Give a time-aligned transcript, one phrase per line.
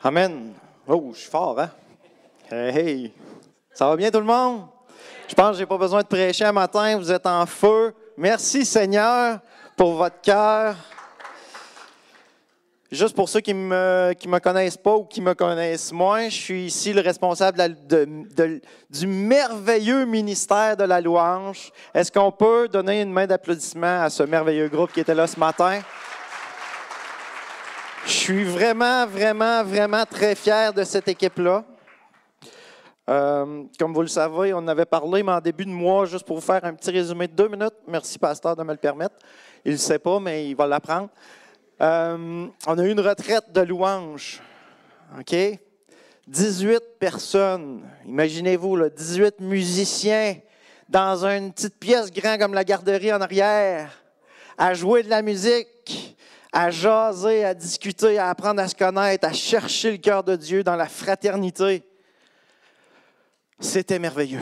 [0.00, 0.52] Amen.
[0.86, 1.70] Oh, je suis fort, hein?
[2.48, 3.12] Hey, hey.
[3.74, 4.66] Ça va bien tout le monde?
[5.26, 6.96] Je pense que je n'ai pas besoin de prêcher un matin.
[6.96, 7.92] Vous êtes en feu.
[8.16, 9.40] Merci Seigneur
[9.76, 10.76] pour votre cœur.
[12.92, 16.66] Juste pour ceux qui ne me, connaissent pas ou qui me connaissent moins, je suis
[16.66, 17.76] ici le responsable
[18.88, 21.72] du merveilleux ministère de la louange.
[21.92, 25.38] Est-ce qu'on peut donner une main d'applaudissement à ce merveilleux groupe qui était là ce
[25.38, 25.80] matin?
[28.04, 31.64] Je suis vraiment, vraiment, vraiment très fier de cette équipe-là.
[33.08, 36.36] Euh, comme vous le savez, on avait parlé, mais en début de mois, juste pour
[36.36, 37.74] vous faire un petit résumé de deux minutes.
[37.86, 39.16] Merci, pasteur, de me le permettre.
[39.64, 41.08] Il ne le sait pas, mais il va l'apprendre.
[41.80, 44.42] Euh, on a eu une retraite de louanges.
[45.18, 45.34] OK?
[46.26, 47.82] 18 personnes.
[48.04, 50.36] Imaginez-vous, là, 18 musiciens
[50.88, 53.90] dans une petite pièce grande comme la garderie en arrière,
[54.56, 56.16] à jouer de la musique,
[56.52, 60.64] à jaser, à discuter, à apprendre à se connaître, à chercher le cœur de Dieu
[60.64, 61.82] dans la fraternité.
[63.60, 64.40] C'était merveilleux.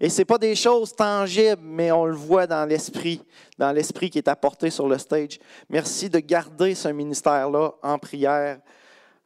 [0.00, 3.20] Et ce n'est pas des choses tangibles, mais on le voit dans l'esprit,
[3.56, 5.40] dans l'esprit qui est apporté sur le stage.
[5.68, 8.60] Merci de garder ce ministère-là en prière.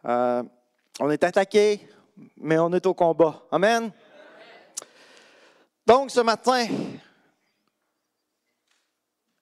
[0.06, 0.42] Euh,
[0.98, 1.86] on est attaqué,
[2.39, 3.42] mais on est au combat.
[3.50, 3.91] Amen.
[5.86, 6.67] Donc, ce matin,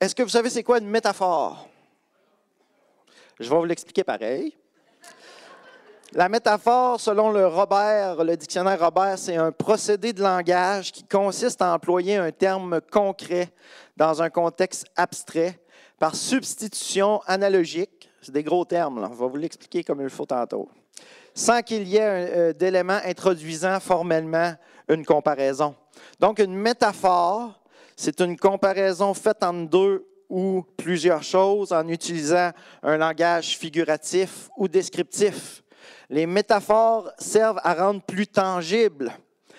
[0.01, 1.69] est-ce que vous savez c'est quoi une métaphore?
[3.41, 4.55] Je vais vous l'expliquer pareil.
[6.13, 11.63] La métaphore, selon le Robert, le dictionnaire Robert, c'est un procédé de langage qui consiste
[11.63, 13.49] à employer un terme concret
[13.97, 15.59] dans un contexte abstrait
[15.99, 18.11] par substitution analogique.
[18.21, 19.09] C'est des gros termes, là.
[19.11, 20.69] on va vous l'expliquer comme il faut tantôt.
[21.35, 24.53] Sans qu'il y ait euh, d'éléments introduisant formellement
[24.87, 25.75] une comparaison.
[26.19, 27.59] Donc, une métaphore,
[27.97, 34.69] c'est une comparaison faite entre deux ou plusieurs choses en utilisant un langage figuratif ou
[34.69, 35.63] descriptif.
[36.09, 39.13] Les métaphores servent à rendre plus tangible,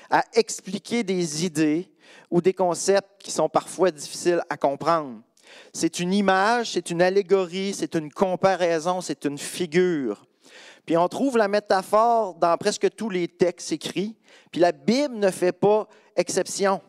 [0.10, 1.92] à expliquer des idées
[2.30, 5.22] ou des concepts qui sont parfois difficiles à comprendre.
[5.74, 10.26] C'est une image, c'est une allégorie, c'est une comparaison, c'est une figure.
[10.86, 14.16] Puis on trouve la métaphore dans presque tous les textes écrits,
[14.52, 16.82] puis la Bible ne fait pas exception.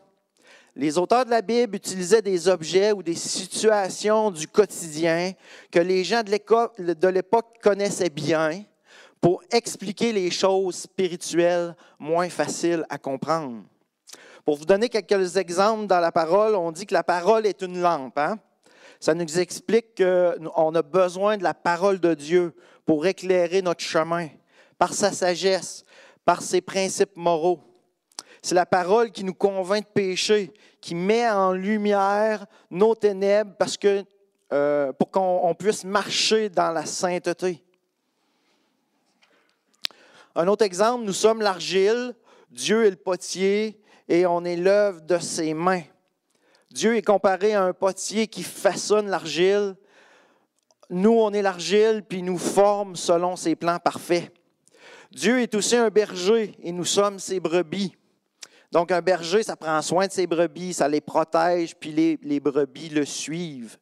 [0.75, 5.33] Les auteurs de la Bible utilisaient des objets ou des situations du quotidien
[5.71, 8.63] que les gens de l'époque connaissaient bien
[9.21, 13.63] pour expliquer les choses spirituelles moins faciles à comprendre.
[14.43, 17.79] Pour vous donner quelques exemples dans la parole, on dit que la parole est une
[17.79, 18.17] lampe.
[18.17, 18.39] hein?
[18.99, 22.53] Ça nous explique qu'on a besoin de la parole de Dieu
[22.85, 24.27] pour éclairer notre chemin
[24.77, 25.85] par sa sagesse,
[26.25, 27.59] par ses principes moraux.
[28.43, 33.77] C'est la parole qui nous convainc de pécher, qui met en lumière nos ténèbres parce
[33.77, 34.03] que,
[34.51, 37.63] euh, pour qu'on on puisse marcher dans la sainteté.
[40.35, 42.13] Un autre exemple, nous sommes l'argile,
[42.51, 45.83] Dieu est le potier et on est l'œuvre de ses mains.
[46.69, 49.77] Dieu est comparé à un potier qui façonne l'argile.
[50.89, 54.33] Nous, on est l'argile, puis nous forme selon ses plans parfaits.
[55.11, 57.95] Dieu est aussi un berger et nous sommes ses brebis.
[58.73, 62.39] Donc, un berger, ça prend soin de ses brebis, ça les protège, puis les, les
[62.39, 63.77] brebis le suivent.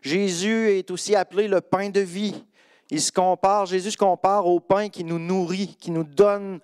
[0.00, 2.42] Jésus est aussi appelé le pain de vie.
[2.90, 6.58] Il se compare, Jésus se compare au pain qui nous nourrit, qui nous donne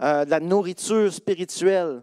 [0.00, 2.02] euh, de la nourriture spirituelle.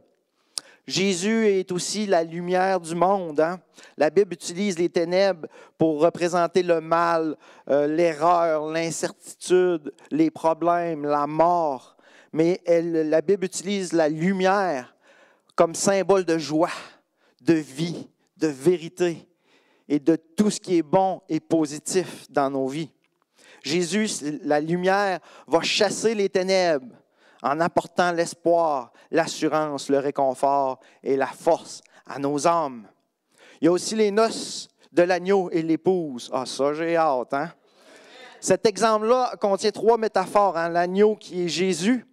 [0.85, 3.39] Jésus est aussi la lumière du monde.
[3.39, 3.59] hein.
[3.97, 5.47] La Bible utilise les ténèbres
[5.79, 7.35] pour représenter le mal,
[7.67, 11.97] euh, l'erreur, l'incertitude, les problèmes, la mort.
[12.31, 14.94] Mais elle- la Bible utilise la lumière
[15.55, 16.71] comme symbole de joie,
[17.41, 18.07] de vie,
[18.37, 19.27] de vérité
[19.87, 22.91] et de tout ce qui est bon et positif dans nos vies.
[23.63, 26.95] Jésus, la lumière, va chasser les ténèbres
[27.41, 32.87] en apportant l'espoir, l'assurance, le réconfort et la force à nos âmes.
[33.61, 36.29] Il y a aussi les noces de l'agneau et l'épouse.
[36.33, 37.51] Ah, ça, j'ai hâte, hein?
[38.39, 40.57] Cet exemple-là contient trois métaphores.
[40.57, 40.69] hein?
[40.69, 42.05] L'agneau qui est Jésus,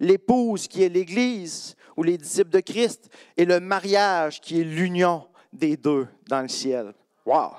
[0.00, 5.26] l'épouse qui est l'Église ou les disciples de Christ, et le mariage qui est l'union
[5.52, 6.94] des deux dans le ciel.
[7.26, 7.50] Wow!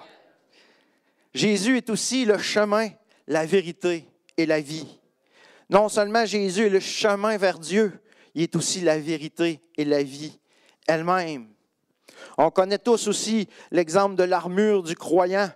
[1.33, 2.87] Jésus est aussi le chemin,
[3.27, 4.07] la vérité
[4.37, 4.97] et la vie.
[5.69, 7.91] Non seulement Jésus est le chemin vers Dieu,
[8.33, 10.39] il est aussi la vérité et la vie
[10.87, 11.49] elle-même.
[12.37, 15.49] On connaît tous aussi l'exemple de l'armure du croyant.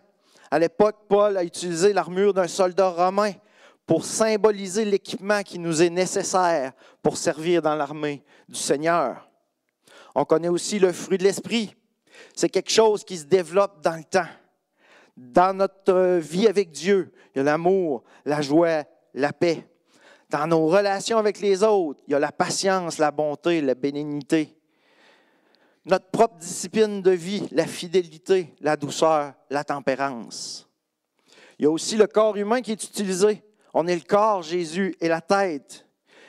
[0.52, 3.32] À l'époque, Paul a utilisé l'armure d'un soldat romain
[3.86, 9.30] pour symboliser l'équipement qui nous est nécessaire pour servir dans l'armée du Seigneur.
[10.16, 11.76] On connaît aussi le fruit de l'esprit.
[12.36, 14.30] C'est quelque chose qui se développe dans le temps.
[15.18, 18.84] Dans notre vie avec Dieu, il y a l'amour, la joie,
[19.14, 19.68] la paix.
[20.30, 24.56] Dans nos relations avec les autres, il y a la patience, la bonté, la bénignité.
[25.86, 30.68] Notre propre discipline de vie, la fidélité, la douceur, la tempérance.
[31.60, 33.44] Il y a aussi le corps humain qui est utilisé.
[33.74, 35.86] On est le corps, Jésus, et la tête.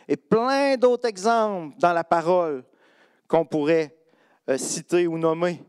[0.08, 2.64] Et plein d'autres exemples dans la parole
[3.28, 3.94] qu'on pourrait
[4.48, 5.62] euh, citer ou nommer.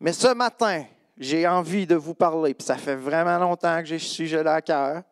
[0.00, 0.84] Mais ce matin,
[1.16, 4.60] j'ai envie de vous parler, puis ça fait vraiment longtemps que je suis gelé à
[4.60, 5.02] cœur.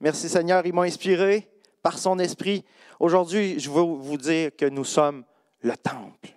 [0.00, 1.48] Merci Seigneur, il m'a inspiré
[1.82, 2.64] par son esprit.
[2.98, 5.24] Aujourd'hui, je veux vous dire que nous sommes
[5.62, 6.30] le temple.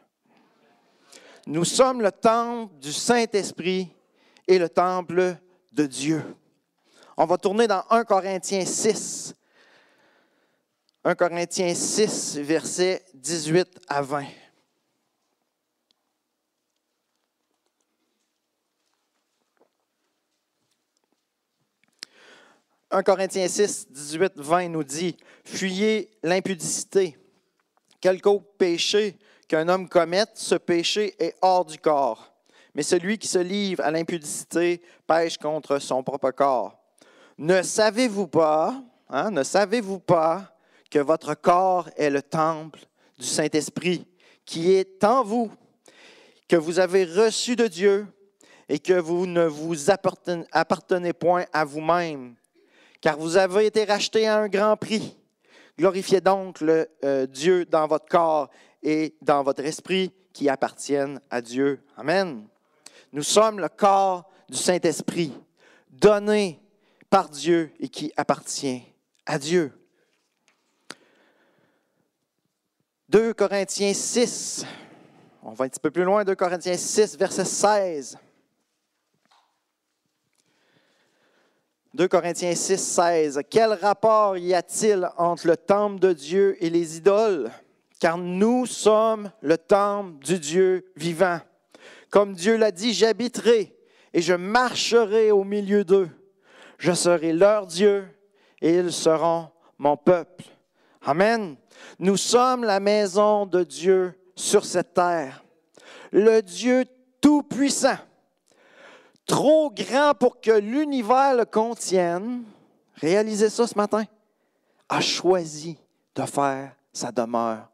[1.47, 3.89] Nous sommes le temple du Saint-Esprit
[4.47, 5.35] et le temple
[5.71, 6.23] de Dieu.
[7.15, 9.35] On va tourner dans 1 Corinthiens 6.
[11.05, 14.25] 1 Corinthiens 6, versets 18 à 20.
[22.89, 27.17] 1 Corinthiens 6, 18, 20 nous dit, Fuyez l'impudicité.
[27.99, 29.17] Quelque péché
[29.47, 32.33] qu'un homme commette, ce péché est hors du corps.
[32.75, 36.82] Mais celui qui se livre à l'impudicité pêche contre son propre corps.
[37.37, 40.55] Ne savez-vous pas, hein, ne savez-vous pas
[40.91, 42.79] que votre corps est le temple
[43.17, 44.07] du Saint-Esprit
[44.45, 45.51] qui est en vous,
[46.47, 48.07] que vous avez reçu de Dieu
[48.69, 52.35] et que vous ne vous appartenez point à vous-même,
[53.01, 55.17] car vous avez été racheté à un grand prix.
[55.77, 58.49] Glorifiez donc le euh, Dieu dans votre corps
[58.83, 61.83] et dans votre esprit qui appartiennent à Dieu.
[61.97, 62.47] Amen.
[63.11, 65.33] Nous sommes le corps du Saint-Esprit,
[65.89, 66.62] donné
[67.13, 68.81] par Dieu et qui appartient
[69.27, 69.71] à Dieu.
[73.09, 74.65] 2 Corinthiens 6,
[75.43, 78.17] on va un petit peu plus loin, 2 Corinthiens 6, verset 16.
[81.93, 83.41] 2 Corinthiens 6, 16.
[83.47, 87.51] Quel rapport y a-t-il entre le temple de Dieu et les idoles?
[87.99, 91.39] Car nous sommes le temple du Dieu vivant.
[92.09, 93.77] Comme Dieu l'a dit, j'habiterai
[94.13, 96.09] et je marcherai au milieu d'eux.
[96.83, 98.05] Je serai leur Dieu
[98.61, 99.47] et ils seront
[99.77, 100.43] mon peuple.
[101.05, 101.55] Amen.
[101.97, 105.45] Nous sommes la maison de Dieu sur cette terre.
[106.11, 106.83] Le Dieu
[107.21, 107.95] Tout-Puissant,
[109.25, 112.43] trop grand pour que l'univers le contienne,
[112.95, 114.03] réalisez ça ce matin,
[114.89, 115.77] a choisi
[116.13, 117.69] de faire sa demeure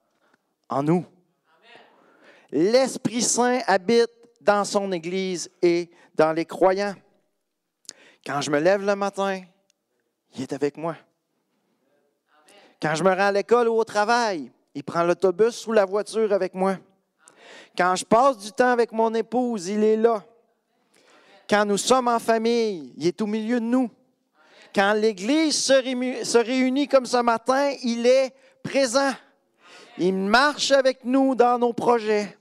[0.69, 1.03] en nous.
[2.51, 6.93] L'Esprit Saint habite dans son Église et dans les croyants.
[8.29, 9.41] Quand je me lève le matin,
[10.35, 10.95] il est avec moi.
[12.79, 16.31] Quand je me rends à l'école ou au travail, il prend l'autobus ou la voiture
[16.31, 16.77] avec moi.
[17.75, 20.23] Quand je passe du temps avec mon épouse, il est là.
[21.49, 23.89] Quand nous sommes en famille, il est au milieu de nous.
[24.75, 29.13] Quand l'Église se réunit comme ce matin, il est présent.
[29.97, 32.37] Il marche avec nous dans nos projets.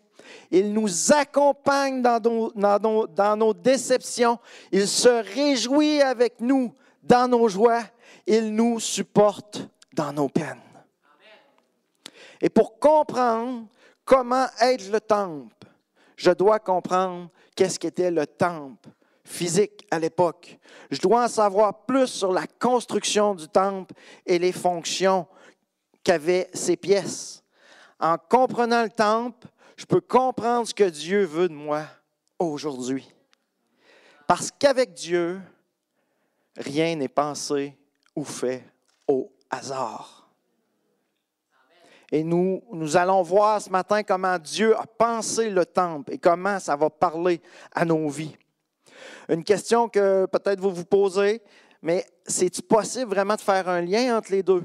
[0.51, 4.39] Il nous accompagne dans nos, déceptions.
[4.73, 6.73] Il se réjouit avec nous
[7.03, 7.83] dans nos joies.
[8.27, 10.61] Il nous supporte dans nos peines.
[12.41, 13.67] Et pour comprendre
[14.05, 15.67] comment être le temple,
[16.17, 18.89] je dois comprendre qu'est-ce qu'était le temple
[19.25, 20.59] physique à l'époque.
[20.91, 23.95] Je dois en savoir plus sur la construction du temple
[24.25, 25.27] et les fonctions
[26.03, 27.43] qu'avaient ces pièces.
[28.01, 29.47] En comprenant le temple,
[29.79, 31.85] je peux comprendre ce que Dieu veut de moi
[32.39, 33.09] aujourd'hui.
[34.27, 35.41] Parce qu'avec Dieu,
[36.57, 37.79] rien n'est pensé
[38.17, 38.65] ou fait
[39.07, 40.29] au hasard.
[42.11, 46.59] Et nous, nous allons voir ce matin comment Dieu a pensé le temple et comment
[46.59, 47.41] ça va parler
[47.73, 48.37] à nos vies.
[49.29, 51.41] Une question que peut-être vous vous posez,
[51.83, 54.65] mais c'est-il possible vraiment de faire un lien entre les deux?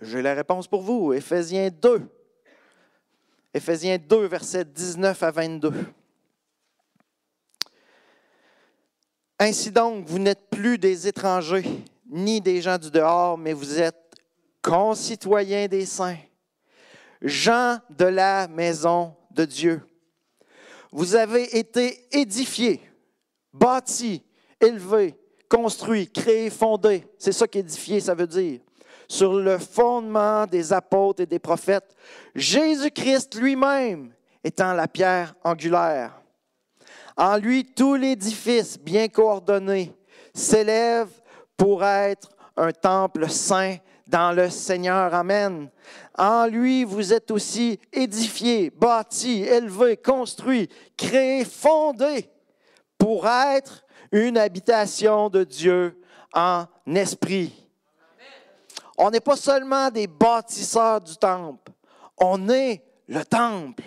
[0.00, 1.12] J'ai la réponse pour vous.
[1.12, 2.08] Éphésiens 2,
[3.56, 5.72] Éphésiens 2, versets 19 à 22.
[9.38, 11.64] Ainsi donc, vous n'êtes plus des étrangers,
[12.06, 14.14] ni des gens du dehors, mais vous êtes
[14.60, 16.18] concitoyens des saints,
[17.22, 19.80] gens de la maison de Dieu.
[20.92, 22.82] Vous avez été édifiés,
[23.54, 24.22] bâtis,
[24.60, 25.14] élevés,
[25.48, 27.06] construits, créés, fondés.
[27.18, 28.60] C'est ça qu'édifier, ça veut dire
[29.08, 31.94] sur le fondement des apôtres et des prophètes,
[32.34, 36.20] Jésus-Christ lui-même étant la pierre angulaire.
[37.16, 39.94] En lui, tout l'édifice bien coordonné
[40.34, 41.08] s'élève
[41.56, 45.14] pour être un temple saint dans le Seigneur.
[45.14, 45.70] Amen.
[46.16, 52.30] En lui, vous êtes aussi édifiés, bâtis, élevés, construits, créés, fondés
[52.98, 56.00] pour être une habitation de Dieu
[56.32, 57.65] en esprit
[58.98, 61.72] On n'est pas seulement des bâtisseurs du temple,
[62.18, 63.84] on est le temple.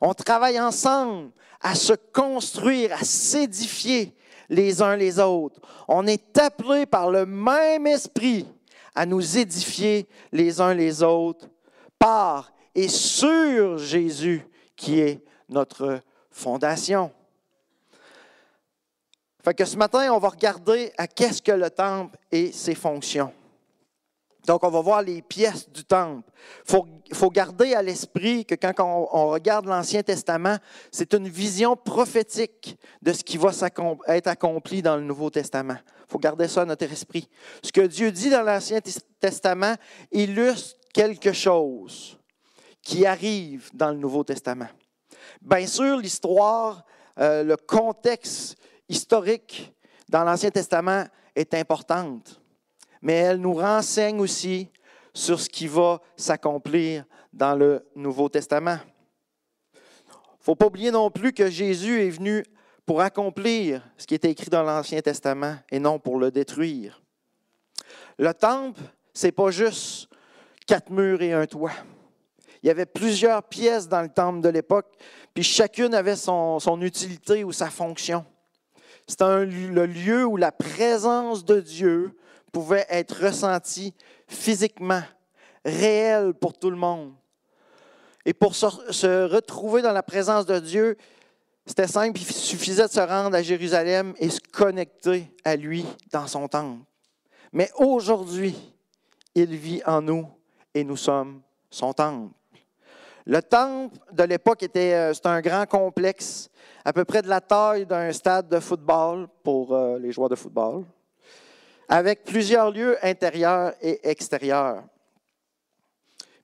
[0.00, 1.30] On travaille ensemble
[1.60, 4.14] à se construire, à s'édifier
[4.48, 5.60] les uns les autres.
[5.88, 8.46] On est appelé par le même esprit
[8.94, 11.48] à nous édifier les uns les autres
[11.98, 17.10] par et sur Jésus qui est notre fondation.
[19.42, 23.32] Fait que ce matin, on va regarder à qu'est-ce que le temple et ses fonctions.
[24.46, 26.28] Donc, on va voir les pièces du temple.
[26.66, 30.58] Il faut, garder à l'esprit que quand on, regarde l'Ancien Testament,
[30.90, 33.50] c'est une vision prophétique de ce qui va
[34.08, 35.78] être accompli dans le Nouveau Testament.
[36.00, 37.28] Il faut garder ça à notre esprit.
[37.62, 38.80] Ce que Dieu dit dans l'Ancien
[39.18, 39.76] Testament
[40.12, 42.18] illustre quelque chose
[42.82, 44.68] qui arrive dans le Nouveau Testament.
[45.40, 46.84] Bien sûr, l'histoire,
[47.18, 48.56] euh, le contexte
[48.88, 49.72] historique
[50.08, 52.40] dans l'Ancien Testament est importante
[53.04, 54.70] mais elle nous renseigne aussi
[55.12, 58.78] sur ce qui va s'accomplir dans le Nouveau Testament.
[59.74, 62.42] Il ne faut pas oublier non plus que Jésus est venu
[62.86, 67.02] pour accomplir ce qui était écrit dans l'Ancien Testament et non pour le détruire.
[68.18, 68.80] Le temple,
[69.12, 70.08] ce n'est pas juste
[70.66, 71.72] quatre murs et un toit.
[72.62, 74.96] Il y avait plusieurs pièces dans le temple de l'époque,
[75.34, 78.24] puis chacune avait son, utilité ou sa fonction.
[79.06, 82.16] C'était le lieu où la présence de Dieu
[82.54, 83.92] pouvait être ressenti
[84.28, 85.02] physiquement,
[85.64, 87.12] réel pour tout le monde.
[88.24, 90.96] Et pour se retrouver dans la présence de Dieu,
[91.66, 96.28] c'était simple, il suffisait de se rendre à Jérusalem et se connecter à lui dans
[96.28, 96.84] son temple.
[97.52, 98.54] Mais aujourd'hui,
[99.34, 100.28] il vit en nous
[100.74, 102.32] et nous sommes son temple.
[103.26, 106.50] Le temple de l'époque était euh, un grand complexe,
[106.84, 110.36] à peu près de la taille d'un stade de football pour euh, les joueurs de
[110.36, 110.84] football
[111.88, 114.84] avec plusieurs lieux intérieurs et extérieurs.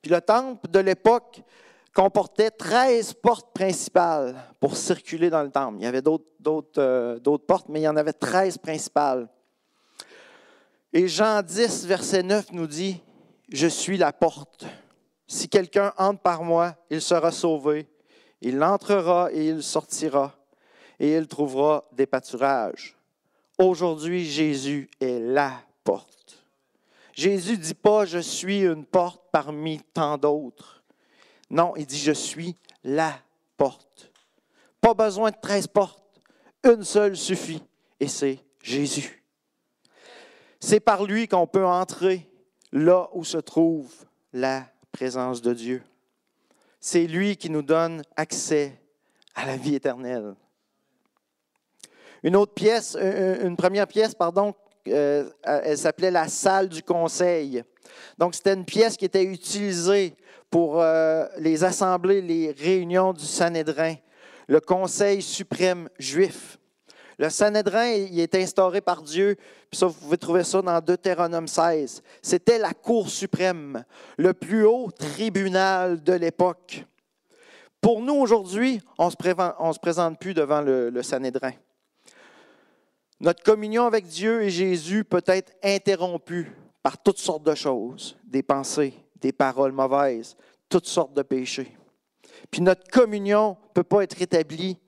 [0.02, 1.42] Puis le temple de l'époque
[1.94, 5.78] comportait 13 portes principales pour circuler dans le temple.
[5.80, 9.28] Il y avait euh, d'autres portes, mais il y en avait 13 principales.
[10.92, 13.00] Et Jean 10, verset 9 nous dit,
[13.48, 14.66] Je suis la porte.
[15.26, 17.88] Si quelqu'un entre par moi, il sera sauvé.
[18.40, 20.34] Il entrera et il sortira,
[20.98, 22.96] et il trouvera des pâturages.
[23.60, 26.42] Aujourd'hui, Jésus est la porte.
[27.12, 30.82] Jésus ne dit pas je suis une porte parmi tant d'autres.
[31.50, 33.20] Non, il dit je suis la
[33.58, 34.10] porte.
[34.80, 36.22] Pas besoin de 13 portes.
[36.64, 37.62] Une seule suffit
[38.00, 39.22] et c'est Jésus.
[40.58, 42.26] C'est par lui qu'on peut entrer
[42.72, 43.92] là où se trouve
[44.32, 45.82] la présence de Dieu.
[46.80, 48.80] C'est lui qui nous donne accès
[49.34, 50.34] à la vie éternelle.
[52.22, 54.54] Une autre pièce, euh, euh, une première pièce, pardon,
[54.88, 57.62] euh, elle s'appelait la salle du conseil.
[58.18, 60.14] Donc, c'était une pièce qui était utilisée
[60.50, 60.82] pour
[61.38, 63.94] les assemblées, les réunions du Sanhédrin,
[64.48, 66.58] le conseil suprême juif.
[67.18, 69.36] Le Sanhédrin, il est instauré par Dieu,
[69.70, 72.02] puis ça, vous pouvez trouver ça dans Deutéronome 16.
[72.20, 73.84] C'était la Cour suprême,
[74.16, 76.84] le plus haut tribunal de l'époque.
[77.80, 81.52] Pour nous, aujourd'hui, on ne se, présente plus devant le, le Sanhédrin.
[83.20, 86.50] Notre communion avec Dieu et Jésus peut être interrompue
[86.82, 90.36] par toutes sortes de choses, des pensées, des paroles mauvaises,
[90.70, 91.76] toutes sortes de péchés.
[92.50, 94.78] Puis notre communion ne peut pas être établie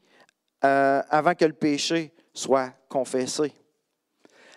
[0.65, 3.53] euh, avant que le péché soit confessé.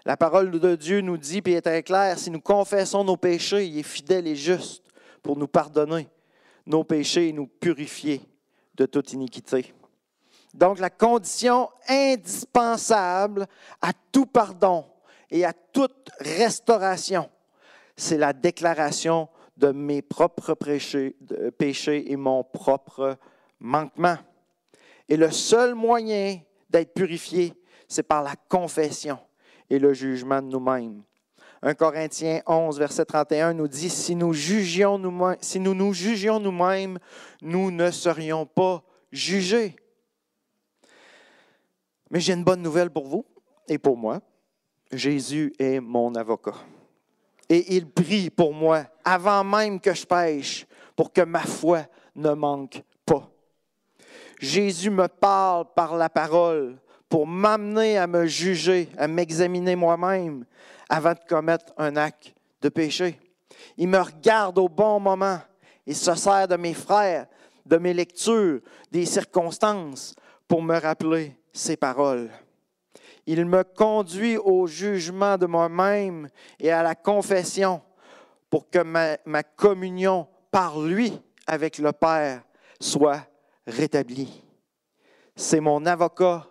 [0.05, 3.65] La parole de Dieu nous dit, puis est très claire, si nous confessons nos péchés,
[3.65, 4.85] il est fidèle et juste
[5.21, 6.07] pour nous pardonner
[6.65, 8.21] nos péchés et nous purifier
[8.75, 9.73] de toute iniquité.
[10.55, 13.45] Donc la condition indispensable
[13.81, 14.85] à tout pardon
[15.29, 17.29] et à toute restauration,
[17.97, 23.17] c'est la déclaration de mes propres péchés, et mon propre
[23.59, 24.17] manquement.
[25.09, 27.53] Et le seul moyen d'être purifié,
[27.89, 29.19] c'est par la confession
[29.69, 31.03] et le jugement de nous-mêmes.
[31.63, 35.01] 1 Corinthiens 11, verset 31 nous dit, si nous, jugions
[35.41, 36.97] si nous nous jugions nous-mêmes,
[37.41, 39.75] nous ne serions pas jugés.
[42.09, 43.25] Mais j'ai une bonne nouvelle pour vous
[43.67, 44.21] et pour moi.
[44.91, 46.55] Jésus est mon avocat.
[47.49, 51.85] Et il prie pour moi avant même que je pêche pour que ma foi
[52.15, 53.29] ne manque pas.
[54.39, 56.77] Jésus me parle par la parole
[57.09, 60.45] pour m'amener à me juger, à m'examiner moi-même
[60.89, 63.19] avant de commettre un acte de péché.
[63.77, 65.39] Il me regarde au bon moment
[65.85, 67.27] et se sert de mes frères,
[67.65, 68.59] de mes lectures,
[68.91, 70.15] des circonstances
[70.47, 72.29] pour me rappeler ses paroles.
[73.25, 77.81] Il me conduit au jugement de moi-même et à la confession
[78.49, 82.43] pour que ma, communion par lui avec le Père
[82.79, 83.25] soit
[83.65, 84.43] rétablie.
[85.35, 86.45] C'est mon avocat,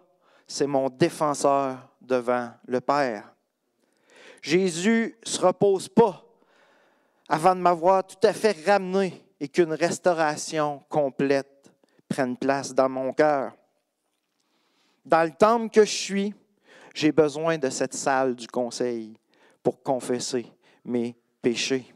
[0.46, 3.32] c'est mon défenseur devant le Père.
[4.42, 6.24] Jésus ne se repose pas
[7.28, 11.70] avant de m'avoir tout à fait ramené et qu'une restauration complète
[12.08, 13.52] prenne place dans mon cœur.
[15.04, 16.34] Dans le temple que je suis,
[16.94, 19.18] j'ai besoin de cette salle du conseil
[19.62, 20.46] pour confesser
[20.84, 21.92] mes péchés.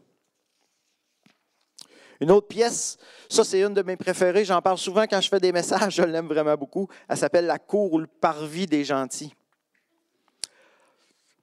[2.20, 2.98] Une autre pièce,
[3.28, 6.02] ça c'est une de mes préférées, j'en parle souvent quand je fais des messages, je
[6.02, 6.88] l'aime vraiment beaucoup.
[7.08, 9.32] Elle s'appelle La cour ou le parvis des gentils.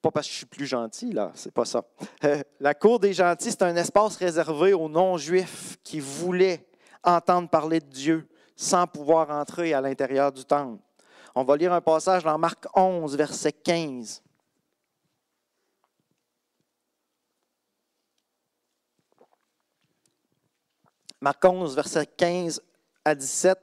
[0.02, 1.84] Pas parce que je suis plus gentil, là, c'est pas ça.
[2.60, 6.68] La cour des gentils, c'est un espace réservé aux non-juifs qui voulaient
[7.04, 10.85] entendre parler de Dieu sans pouvoir entrer à l'intérieur du temple.
[11.38, 14.24] On va lire un passage dans Marc 11, verset 15.
[21.20, 22.62] Marc 11, verset 15
[23.04, 23.58] à 17.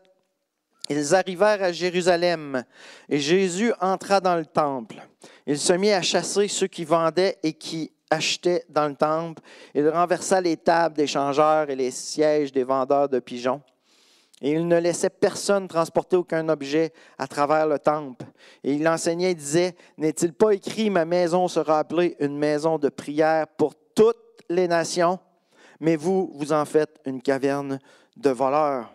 [0.90, 2.62] Ils arrivèrent à Jérusalem
[3.08, 5.00] et Jésus entra dans le temple.
[5.46, 9.40] Il se mit à chasser ceux qui vendaient et qui achetaient dans le temple.
[9.74, 13.62] Il renversa les tables des changeurs et les sièges des vendeurs de pigeons.
[14.44, 18.26] Et il ne laissait personne transporter aucun objet à travers le temple.
[18.64, 22.88] Et il enseignait et disait, N'est-il pas écrit, ma maison sera appelée une maison de
[22.88, 24.16] prière pour toutes
[24.48, 25.20] les nations,
[25.78, 27.78] mais vous, vous en faites une caverne
[28.16, 28.92] de voleurs.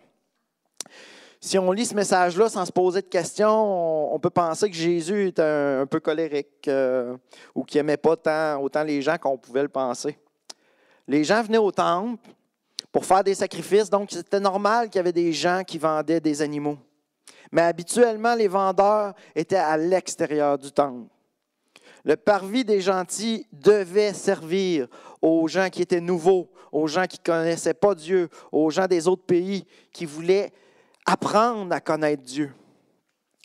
[1.40, 5.28] Si on lit ce message-là sans se poser de questions, on, peut penser que Jésus
[5.28, 7.16] est un, peu colérique euh,
[7.56, 10.18] ou qu'il n'aimait pas tant, autant les gens qu'on pouvait le penser.
[11.08, 12.30] Les gens venaient au temple,
[12.92, 13.90] pour faire des sacrifices.
[13.90, 16.78] Donc, c'était normal qu'il y avait des gens qui vendaient des animaux.
[17.52, 21.08] Mais habituellement, les vendeurs étaient à l'extérieur du temple.
[22.04, 24.88] Le parvis des gentils devait servir
[25.22, 29.08] aux gens qui étaient nouveaux, aux gens qui ne connaissaient pas Dieu, aux gens des
[29.08, 30.52] autres pays qui voulaient
[31.06, 32.54] apprendre à connaître Dieu.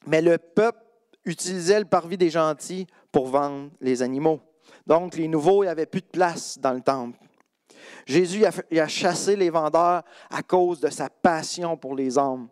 [0.07, 0.81] Mais le peuple
[1.25, 4.41] utilisait le parvis des gentils pour vendre les animaux.
[4.87, 7.19] Donc, les nouveaux, avait plus de place dans le temple.
[8.07, 12.49] Jésus a, chassé les vendeurs à cause de sa passion pour les hommes,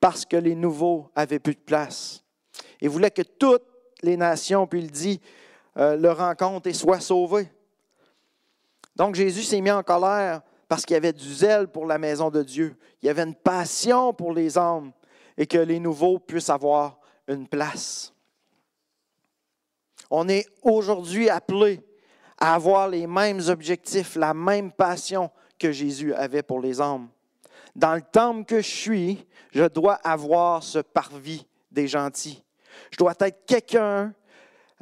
[0.00, 2.22] parce que les nouveaux avaient plus de place.
[2.80, 3.64] Il voulait que toutes
[4.02, 5.20] les nations, puis il dit,
[5.76, 7.50] euh, le rencontrent et soient sauvées.
[8.94, 12.30] Donc Jésus s'est mis en colère parce qu'il y avait du zèle pour la maison
[12.30, 12.76] de Dieu.
[13.02, 14.92] Il y avait une passion pour les hommes
[15.36, 18.12] et que les nouveaux puissent avoir une place.
[20.10, 21.80] On est aujourd'hui appelés
[22.38, 27.08] à avoir les mêmes objectifs, la même passion que Jésus avait pour les hommes.
[27.74, 32.42] Dans le temple que je suis, je dois avoir ce parvis des gentils.
[32.90, 34.12] Je dois être quelqu'un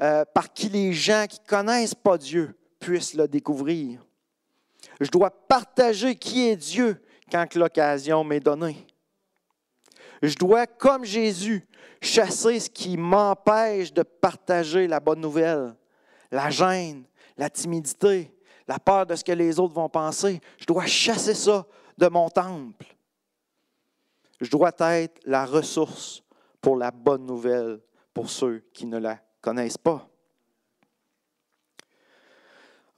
[0.01, 4.05] euh, par qui les gens qui ne connaissent pas Dieu puissent le découvrir.
[5.01, 8.87] Je dois partager qui est Dieu quand l'occasion m'est donnée.
[10.23, 11.67] Je dois, comme Jésus,
[12.01, 15.75] chasser ce qui m'empêche de partager la bonne nouvelle,
[16.31, 17.05] la gêne,
[17.37, 18.33] la timidité,
[18.67, 20.41] la peur de ce que les autres vont penser.
[20.59, 21.67] Je dois chasser ça
[21.99, 22.87] de mon temple.
[24.41, 26.23] Je dois être la ressource
[26.61, 27.81] pour la bonne nouvelle
[28.13, 30.09] pour ceux qui ne la connaissent pas.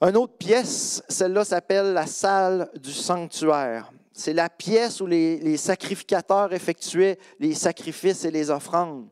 [0.01, 3.91] Une autre pièce, celle-là s'appelle la salle du sanctuaire.
[4.13, 9.09] C'est la pièce où les, sacrificateurs effectuaient les sacrifices et les offrandes.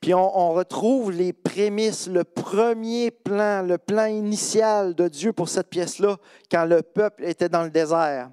[0.00, 5.68] Puis on, retrouve les prémices, le premier plan, le plan initial de Dieu pour cette
[5.68, 6.16] pièce-là,
[6.50, 8.30] quand le peuple était dans le désert.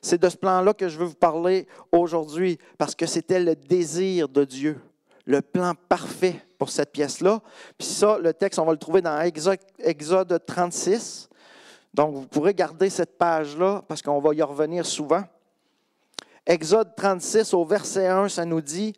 [0.00, 4.28] C'est de ce plan-là que je veux vous parler aujourd'hui, parce que c'était le désir
[4.28, 4.80] de Dieu,
[5.24, 7.40] le plan parfait pour cette pièce-là.
[7.76, 11.28] Puis ça, le texte, on va le trouver dans Exode 36.
[11.92, 15.24] Donc, vous pourrez garder cette page-là, parce qu'on va y revenir souvent.
[16.46, 18.94] Exode 36, au verset 1, ça nous dit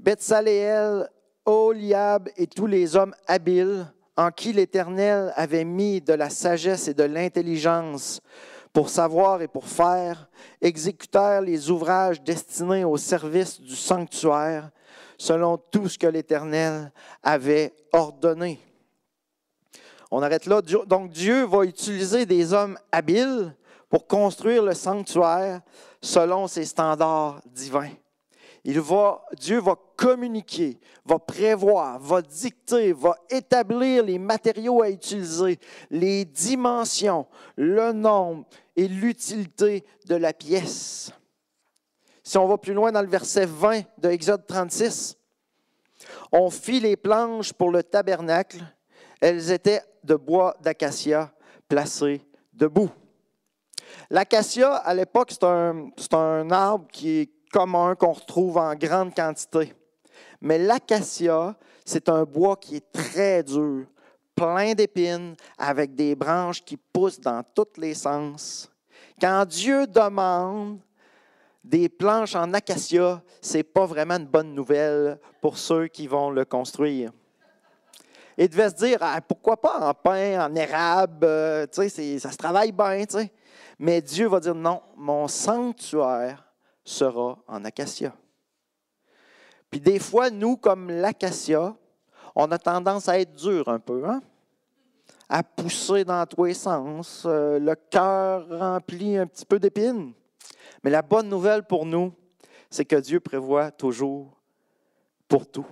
[0.00, 1.10] Betsaléel,
[1.44, 3.86] Oliab et tous les hommes habiles
[4.16, 8.22] en qui l'Éternel avait mis de la sagesse et de l'intelligence
[8.72, 10.30] pour savoir et pour faire,
[10.62, 14.70] exécutèrent les ouvrages destinés au service du sanctuaire,
[15.18, 16.90] selon tout ce que l'Éternel
[17.22, 18.58] avait ordonné.
[20.10, 20.62] On arrête là.
[20.86, 23.54] Donc Dieu va utiliser des hommes habiles
[23.90, 25.60] pour construire le sanctuaire
[26.00, 27.90] selon ses standards divins.
[28.64, 35.58] Il va, Dieu va communiquer, va prévoir, va dicter, va établir les matériaux à utiliser,
[35.90, 38.44] les dimensions, le nombre
[38.76, 41.10] et l'utilité de la pièce.
[42.22, 45.16] Si on va plus loin dans le verset 20 de Exode 36,
[46.30, 48.58] on fit les planches pour le tabernacle.
[49.20, 51.32] Elles étaient de bois d'acacia
[51.66, 52.20] placées
[52.52, 52.90] debout.
[54.10, 59.74] L'acacia, à l'époque, c'est un, un arbre qui est commun, qu'on retrouve en grande quantité.
[60.40, 63.86] Mais l'acacia, c'est un bois qui est très dur,
[64.34, 68.70] plein d'épines, avec des branches qui poussent dans tous les sens.
[69.20, 70.78] Quand Dieu demande
[71.62, 76.30] des planches en acacia, ce n'est pas vraiment une bonne nouvelle pour ceux qui vont
[76.30, 77.12] le construire.
[78.38, 82.72] Et devait se dire, ah, pourquoi pas en pain, en érable, euh, ça se travaille
[82.72, 83.04] bien.
[83.78, 86.49] Mais Dieu va dire, non, mon sanctuaire
[86.84, 88.14] sera en acacia.
[89.70, 91.76] Puis des fois, nous, comme l'acacia,
[92.34, 94.20] on a tendance à être dur un peu, hein?
[95.28, 100.12] à pousser dans tous les sens, euh, le cœur rempli un petit peu d'épines.
[100.82, 102.12] Mais la bonne nouvelle pour nous,
[102.68, 104.36] c'est que Dieu prévoit toujours
[105.28, 105.66] pour tout.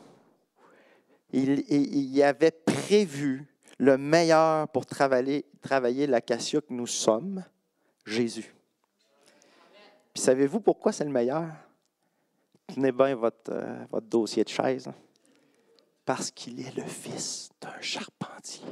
[1.32, 3.46] Il, avait prévu
[3.78, 7.44] le meilleur pour travailler, travailler l'acacia que nous sommes,
[8.06, 8.54] Jésus.
[10.18, 11.46] Savez-vous pourquoi c'est le meilleur?
[12.66, 14.88] Tenez bien votre, euh, dossier de chaise.
[14.88, 14.94] Hein.
[16.04, 18.64] Parce qu'il est le fils d'un charpentier.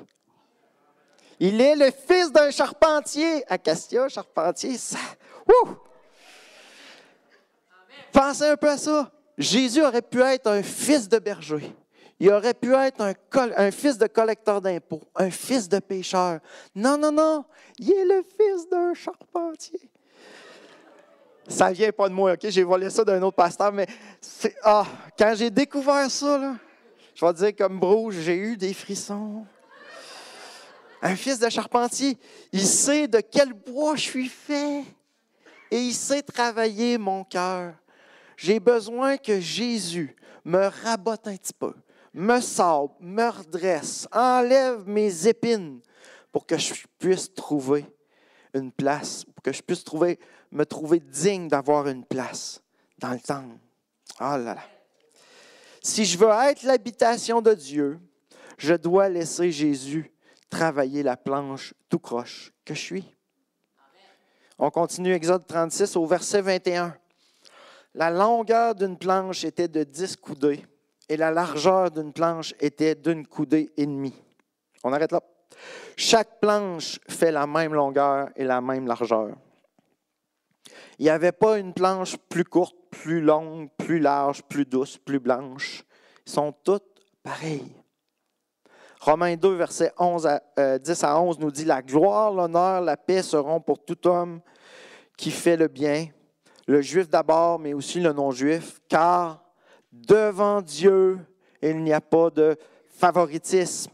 [1.39, 3.45] Il est le fils d'un charpentier.
[3.51, 4.99] Acacia, charpentier, ça.
[8.13, 9.11] Pensez un peu à ça.
[9.39, 11.75] Jésus aurait pu être un fils de berger.
[12.19, 13.13] Il aurait pu être un,
[13.57, 16.41] un fils de collecteur d'impôts, un fils de pêcheur.
[16.75, 17.45] Non, non, non.
[17.79, 19.91] Il est le fils d'un charpentier.
[21.49, 22.49] Ça vient pas de moi, OK?
[22.49, 23.87] J'ai volé ça d'un autre pasteur, mais
[24.21, 24.55] c'est.
[24.63, 24.87] Ah,
[25.19, 26.57] quand j'ai découvert ça, là,
[27.15, 29.47] je vais dire comme Bruce, j'ai eu des frissons.
[31.03, 32.19] Un fils de charpentier,
[32.53, 34.83] il sait de quel bois je suis fait
[35.71, 37.75] et il sait travailler mon cœur.
[38.37, 41.75] J'ai besoin que Jésus me rabote un petit peu,
[42.13, 45.81] me sable, me redresse, enlève mes épines
[46.33, 47.87] pour que je puisse trouver
[48.53, 50.19] une place, que je puisse trouver,
[50.51, 52.61] me trouver digne d'avoir une place
[52.99, 53.55] dans le temple.
[54.19, 54.63] Ah là là.
[55.81, 58.01] Si je veux être l'habitation de Dieu,
[58.59, 60.11] je dois laisser Jésus
[60.51, 63.15] travailler la planche tout croche que je suis.
[64.59, 66.97] On continue Exode 36 au verset 21.
[67.95, 70.67] La longueur d'une planche était de 10 coudées
[71.09, 74.21] et la largeur d'une planche était d'une coudée et demie.
[74.83, 75.23] On arrête là.
[75.97, 79.37] Chaque planche fait la même longueur et la même largeur.
[80.99, 85.19] Il n'y avait pas une planche plus courte, plus longue, plus large, plus douce, plus
[85.19, 85.85] blanche.
[86.27, 87.73] Ils sont toutes pareilles.
[89.01, 90.41] Romains 2, versets 11 à,
[90.79, 94.41] 10 euh, à 11 nous dit, La gloire, l'honneur, la paix seront pour tout homme
[95.17, 96.09] qui fait le bien,
[96.67, 99.43] le juif d'abord, mais aussi le non-juif, car
[99.93, 101.19] devant Dieu,
[101.63, 102.57] il n'y a pas de
[102.89, 103.93] favoritisme.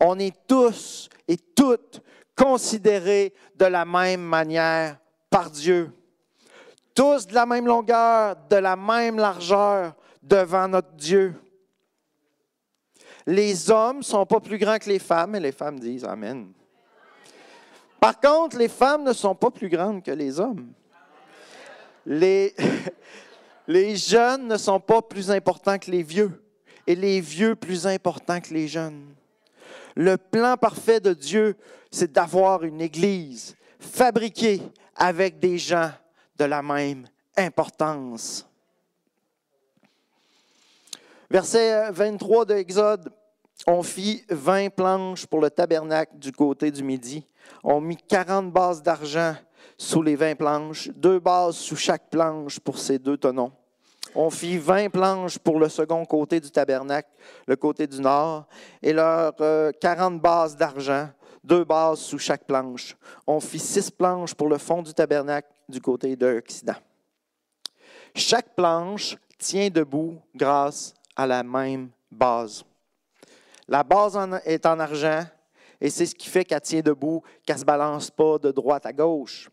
[0.00, 2.02] On est tous et toutes
[2.36, 4.98] considérés de la même manière
[5.30, 5.92] par Dieu.
[6.94, 11.34] Tous de la même longueur, de la même largeur devant notre Dieu.
[13.26, 16.52] Les hommes ne sont pas plus grands que les femmes et les femmes disent Amen.
[17.98, 20.72] Par contre, les femmes ne sont pas plus grandes que les hommes.
[22.04, 22.54] Les,
[23.66, 26.44] les jeunes ne sont pas plus importants que les vieux
[26.86, 29.14] et les vieux plus importants que les jeunes.
[29.94, 31.56] Le plan parfait de Dieu,
[31.90, 34.60] c'est d'avoir une Église fabriquée
[34.96, 35.90] avec des gens
[36.36, 38.46] de la même importance.
[41.30, 43.12] Verset 23 de Exode,
[43.66, 47.26] on fit 20 planches pour le tabernacle du côté du midi.
[47.62, 49.34] On mit 40 bases d'argent
[49.78, 53.52] sous les 20 planches, deux bases sous chaque planche pour ces deux tonneaux.
[54.14, 57.08] On fit 20 planches pour le second côté du tabernacle,
[57.46, 58.46] le côté du nord,
[58.80, 59.34] et leurs
[59.80, 61.08] 40 bases d'argent,
[61.42, 62.96] deux bases sous chaque planche.
[63.26, 66.76] On fit six planches pour le fond du tabernacle du côté de l'Occident.
[68.14, 72.64] Chaque planche tient debout grâce à la même base.
[73.66, 75.24] La base est en argent
[75.80, 78.86] et c'est ce qui fait qu'elle tient debout, qu'elle ne se balance pas de droite
[78.86, 79.50] à gauche.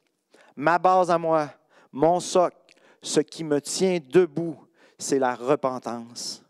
[0.56, 1.50] Ma base à moi,
[1.92, 2.58] mon socle,
[3.02, 4.58] ce qui me tient debout,
[4.98, 6.44] c'est la repentance.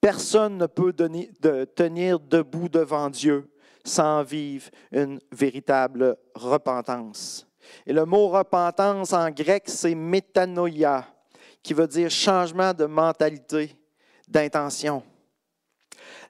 [0.00, 3.50] Personne ne peut tenir debout devant Dieu
[3.84, 7.46] sans vivre une véritable repentance.
[7.86, 11.06] Et le mot repentance en grec, c'est métanoïa,
[11.62, 13.74] qui veut dire changement de mentalité,
[14.28, 15.02] d'intention.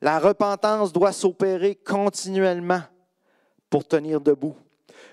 [0.00, 2.82] La repentance doit s'opérer continuellement
[3.70, 4.56] pour tenir debout.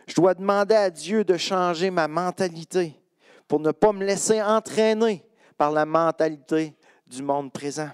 [0.07, 3.00] Je dois demander à Dieu de changer ma mentalité
[3.51, 5.25] pour ne pas me laisser entraîner
[5.57, 6.73] par la mentalité
[7.05, 7.89] du monde présent.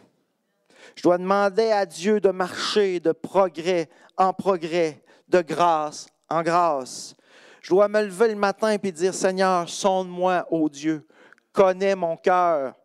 [0.93, 7.15] Je dois demander à Dieu de marcher de progrès en progrès, de grâce en grâce.
[7.59, 11.07] Je dois me lever le matin et dire, Seigneur, sonde-moi, ô Dieu,
[11.51, 12.75] connais mon cœur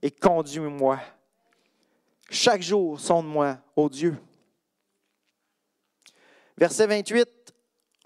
[0.00, 1.00] et conduis-moi.
[2.30, 4.16] Chaque jour, sonde-moi, ô Dieu.
[6.56, 7.28] Verset 28,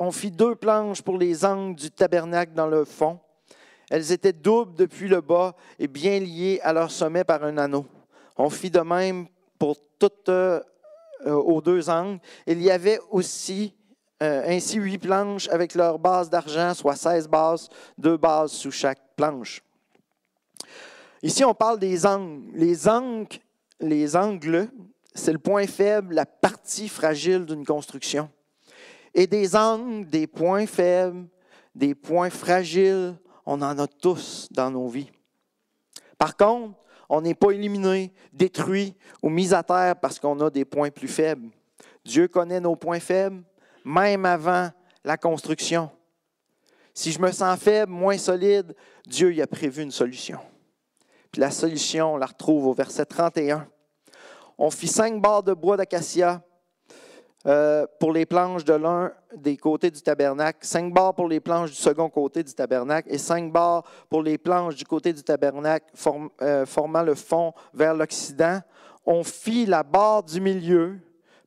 [0.00, 3.20] on fit deux planches pour les angles du tabernacle dans le fond.
[3.90, 7.86] Elles étaient doubles depuis le bas et bien liées à leur sommet par un anneau.
[8.36, 9.26] On fit de même
[9.58, 10.60] pour toutes euh,
[11.24, 12.20] aux deux angles.
[12.46, 13.74] Il y avait aussi
[14.22, 19.00] euh, ainsi huit planches avec leur base d'argent, soit 16 bases, deux bases sous chaque
[19.16, 19.62] planche.
[21.22, 22.50] Ici, on parle des angles.
[22.54, 23.38] Les angles,
[23.80, 24.68] les angles
[25.16, 28.30] c'est le point faible, la partie fragile d'une construction.
[29.14, 31.26] Et des angles, des points faibles,
[31.74, 33.14] des points fragiles,
[33.46, 35.10] on en a tous dans nos vies.
[36.18, 36.74] Par contre,
[37.08, 41.08] on n'est pas éliminé, détruit ou mis à terre parce qu'on a des points plus
[41.08, 41.48] faibles.
[42.04, 43.42] Dieu connaît nos points faibles,
[43.84, 44.70] même avant
[45.04, 45.90] la construction.
[46.92, 48.74] Si je me sens faible, moins solide,
[49.06, 50.40] Dieu y a prévu une solution.
[51.30, 53.68] Puis la solution, on la retrouve au verset 31.
[54.58, 56.42] On fit cinq barres de bois d'acacia
[57.46, 61.70] euh, pour les planches de l'un des côtés du tabernacle, cinq barres pour les planches
[61.70, 65.86] du second côté du tabernacle et cinq barres pour les planches du côté du tabernacle
[66.42, 68.60] euh, formant le fond vers l'Occident.
[69.04, 70.98] On fit la barre du milieu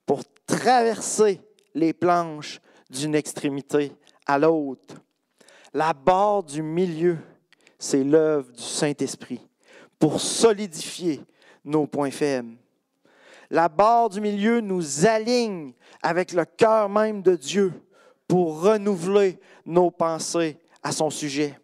[0.06, 1.42] pour traverser
[1.76, 3.92] les planches d'une extrémité
[4.26, 4.96] à l'autre.
[5.74, 7.18] La barre du milieu,
[7.78, 9.46] c'est l'œuvre du Saint-Esprit
[10.00, 11.22] pour solidifier
[11.66, 12.56] nos points faibles.
[13.50, 17.74] La barre du milieu nous aligne avec le cœur même de Dieu
[18.28, 21.60] pour renouveler nos pensées à son sujet.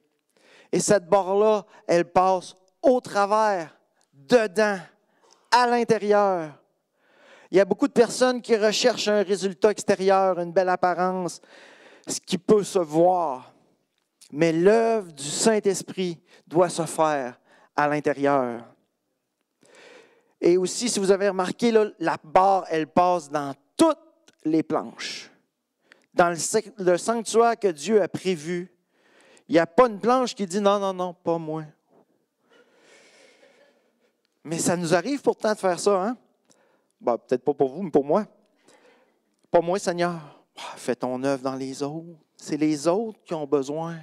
[0.72, 3.78] Et cette barre-là, elle passe au travers,
[4.14, 4.80] dedans,
[5.52, 6.52] à l'intérieur.
[7.52, 11.40] Il y a beaucoup de personnes qui recherchent un résultat extérieur, une belle apparence,
[12.08, 13.54] ce qui peut se voir.
[14.32, 17.40] Mais l'œuvre du Saint-Esprit doit se faire
[17.76, 18.75] à l'intérieur.
[20.42, 23.98] Et aussi, si vous avez remarqué, la barre, elle passe dans toutes
[24.44, 25.32] les planches.
[26.14, 28.72] Dans le, sanctuaire que Dieu a prévu,
[29.48, 31.66] il n'y a pas une planche qui dit non, non, non, pas moi.
[34.44, 36.18] Mais ça nous arrive pourtant de faire ça, hein?
[37.02, 38.26] Ben, peut-être pas pour vous, mais pour moi.
[39.52, 40.46] Pas moi, Seigneur.
[40.58, 42.20] Ah, fais ton œuvre dans les autres.
[42.38, 43.98] C'est les autres qui ont besoin.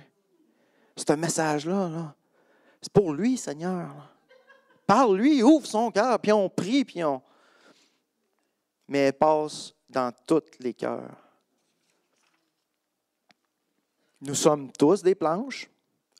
[0.97, 1.89] C'est un message-là.
[1.89, 2.13] -là,
[2.81, 4.12] c'est pour lui, Seigneur.
[4.93, 7.23] Parle-lui, ouvre son cœur, puis on prie, puis on.
[8.89, 11.17] Mais elle passe dans tous les cœurs.
[14.21, 15.71] Nous sommes tous des planches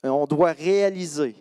[0.03, 1.37] et on doit réaliser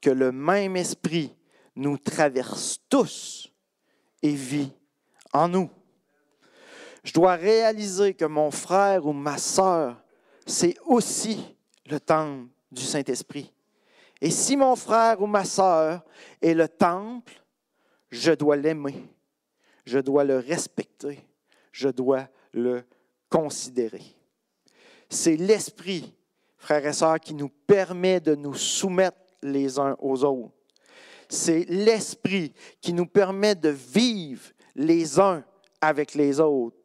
[0.00, 1.34] que le même esprit
[1.74, 3.52] nous traverse tous
[4.22, 4.70] et vit
[5.32, 5.68] en nous.
[7.02, 10.00] Je dois réaliser que mon frère ou ma sœur,
[10.46, 13.52] c'est aussi le temple du Saint-Esprit.
[14.20, 16.04] Et si mon frère ou ma sœur
[16.42, 17.32] est le temple,
[18.10, 19.04] je dois l'aimer,
[19.84, 21.20] je dois le respecter,
[21.72, 22.84] je dois le
[23.30, 24.02] considérer.
[25.08, 26.14] C'est l'Esprit,
[26.56, 30.54] frères et sœurs, qui nous permet de nous soumettre les uns aux autres.
[31.28, 35.44] C'est l'Esprit qui nous permet de vivre les uns
[35.80, 36.76] avec les autres.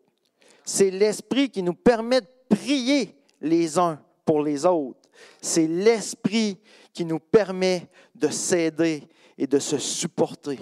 [0.65, 4.99] C'est l'Esprit qui nous permet de prier les uns pour les autres.
[5.41, 6.59] C'est l'Esprit
[6.93, 10.60] qui nous permet de s'aider et de se supporter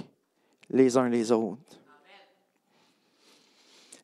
[0.69, 1.79] les uns les autres.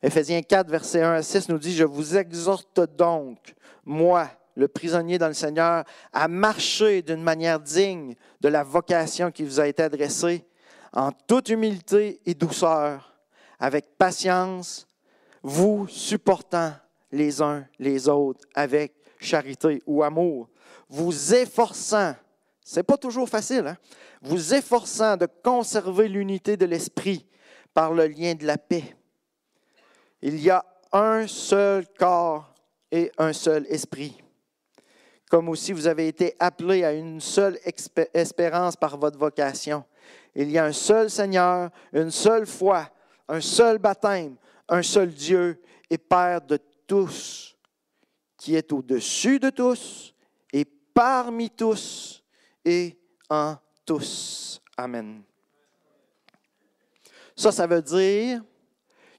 [0.02, 5.18] Éphésiens 4, verset 1 à 6 nous dit, Je vous exhorte donc, moi, le prisonnier
[5.18, 9.82] dans le Seigneur, à marcher d'une manière digne de la vocation qui vous a été
[9.82, 10.44] adressée,
[10.92, 13.14] en toute humilité et douceur,
[13.58, 14.86] avec patience,
[15.42, 16.72] vous supportant
[17.10, 20.48] les uns les autres avec charité ou amour,
[20.88, 22.14] vous efforçant,
[22.62, 23.76] c'est pas toujours facile, hein,
[24.22, 27.26] vous efforçant de conserver l'unité de l'esprit
[27.74, 28.96] par le lien de la paix.
[30.22, 32.52] Il y a un seul corps
[32.90, 34.16] et un seul esprit.
[35.30, 37.58] Comme aussi vous avez été appelés à une seule
[38.14, 39.84] espérance par votre vocation.
[40.34, 42.90] Il y a un seul Seigneur, une seule foi,
[43.28, 44.36] un seul baptême,
[44.68, 47.56] un seul Dieu et Père de tous,
[48.38, 50.14] qui est au-dessus de tous
[50.98, 52.24] parmi tous
[52.64, 52.98] et
[53.30, 53.54] en
[53.86, 54.60] tous.
[54.76, 55.22] Amen.
[57.36, 58.42] Ça, ça veut dire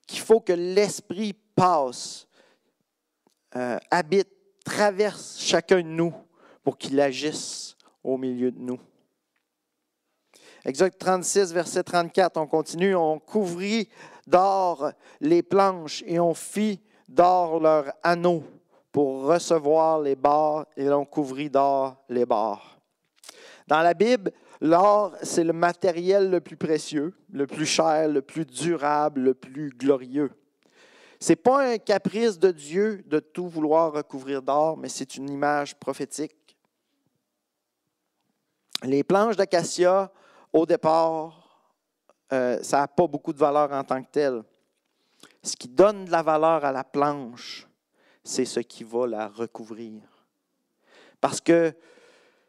[0.06, 2.28] qu'il faut que l'Esprit passe,
[3.56, 4.28] euh, habite,
[4.66, 6.14] traverse chacun de nous
[6.66, 8.80] pour qu'il agisse au milieu de nous.
[10.66, 12.94] Exode 36, verset 34, on continue.
[12.94, 13.88] On couvrit
[14.28, 18.44] d'or les planches et on fit d'or leurs anneaux
[18.92, 22.80] pour recevoir les barres et l'on couvrit d'or les barres.
[23.68, 28.46] Dans la Bible, l'or, c'est le matériel le plus précieux, le plus cher, le plus
[28.46, 30.32] durable, le plus glorieux.
[31.20, 35.30] Ce n'est pas un caprice de Dieu de tout vouloir recouvrir d'or, mais c'est une
[35.30, 36.36] image prophétique.
[38.84, 40.12] Les planches d'acacia,
[40.54, 41.40] au départ,
[42.32, 44.44] euh, ça n'a pas beaucoup de valeur en tant que tel.
[45.44, 47.69] Ce qui donne de la valeur à la planche,
[48.24, 50.02] c'est ce qui va la recouvrir.
[51.22, 51.74] Parce que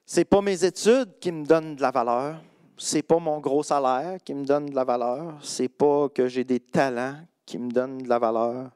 [0.06, 2.36] ce n'est pas mes études qui me donnent de la valeur,
[2.76, 6.08] ce n'est pas mon gros salaire qui me donne de la valeur, ce n'est pas
[6.08, 8.70] que j'ai des talents qui me donnent de la valeur,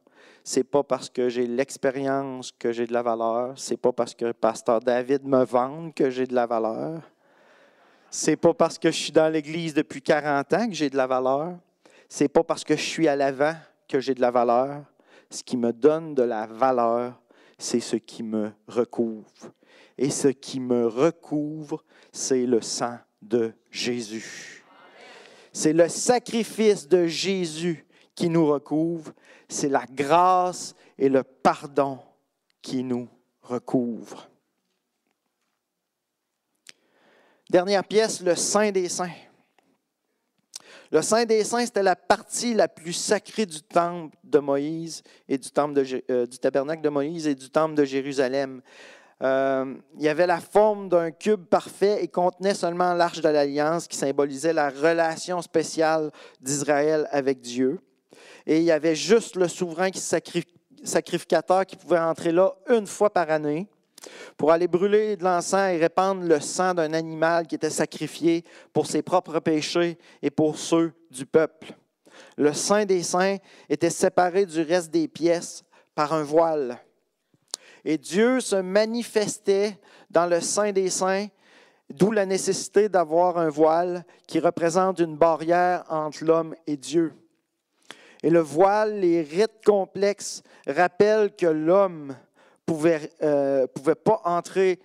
[0.47, 4.31] c'est pas parce que j'ai l'expérience que j'ai de la valeur, c'est pas parce que
[4.33, 7.01] pasteur David me vend que j'ai de la valeur.
[8.11, 11.07] C'est pas parce que je suis dans l'église depuis 40 ans que j'ai de la
[11.07, 11.55] valeur.
[12.09, 13.55] C'est pas parce que je suis à l'avant
[13.89, 14.85] que j'ai de la valeur.
[15.35, 17.21] Ce qui me donne de la valeur,
[17.59, 19.27] c'est ce qui me recouvre.
[19.99, 24.65] Et ce qui me recouvre, c'est le sang de Jésus.
[25.53, 29.13] C'est le sacrifice de Jésus qui nous recouvre.
[29.49, 31.99] C'est la grâce et le pardon
[32.63, 33.09] qui nous
[33.43, 34.31] recouvrent.
[37.51, 39.11] Dernière pièce, le Saint des Saints.
[40.95, 45.39] Le Saint des Saints, c'était la partie la plus sacrée du temple de Moïse et
[45.39, 48.63] du, temple de, euh, du tabernacle de Moïse et du temple de Jérusalem.
[49.21, 53.89] Euh, il y avait la forme d'un cube parfait et contenait seulement l'arche de l'alliance
[53.89, 57.81] qui symbolisait la relation spéciale d'Israël avec Dieu.
[58.47, 60.01] Et il y avait juste le souverain qui
[60.85, 63.67] sacrificateur qui pouvait entrer là une fois par année
[64.37, 68.87] pour aller brûler de l'encens et répandre le sang d'un animal qui était sacrifié pour
[68.87, 71.75] ses propres péchés et pour ceux du peuple.
[72.37, 73.37] Le Saint des Saints
[73.69, 75.65] était séparé du reste des pièces
[75.95, 76.79] par un voile.
[77.85, 79.79] Et Dieu se manifestait
[80.11, 81.27] dans le Saint des Saints,
[81.91, 87.13] d'où la nécessité d'avoir un voile qui représente une barrière entre l'homme et Dieu.
[88.23, 92.17] Et le voile, les rites complexes rappellent que l'homme
[92.67, 93.67] pouvait, euh,
[94.05, 94.81] pas entrer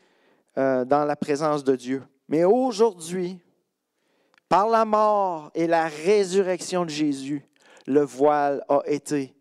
[0.58, 2.04] euh, dans la présence de Dieu.
[2.28, 3.39] Mais aujourd'hui,
[4.48, 7.46] par la mort et la résurrection de Jésus,
[7.88, 9.36] le voile a été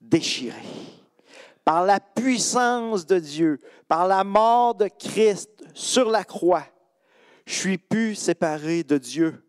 [0.00, 0.62] déchiré.
[1.64, 6.66] Par la puissance de Dieu, par la mort de Christ sur la croix,
[7.46, 9.44] je suis plus séparé de Dieu,